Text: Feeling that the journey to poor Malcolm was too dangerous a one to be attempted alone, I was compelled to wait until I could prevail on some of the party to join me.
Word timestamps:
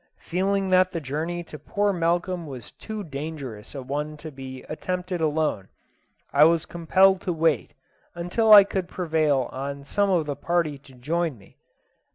Feeling 0.17 0.69
that 0.69 0.89
the 0.89 0.99
journey 0.99 1.43
to 1.43 1.59
poor 1.59 1.93
Malcolm 1.93 2.47
was 2.47 2.71
too 2.71 3.03
dangerous 3.03 3.75
a 3.75 3.83
one 3.83 4.17
to 4.17 4.31
be 4.31 4.63
attempted 4.63 5.21
alone, 5.21 5.69
I 6.33 6.43
was 6.45 6.65
compelled 6.65 7.21
to 7.21 7.31
wait 7.31 7.75
until 8.15 8.51
I 8.51 8.63
could 8.63 8.87
prevail 8.87 9.47
on 9.51 9.83
some 9.85 10.09
of 10.09 10.25
the 10.25 10.35
party 10.35 10.79
to 10.79 10.93
join 10.95 11.37
me. 11.37 11.59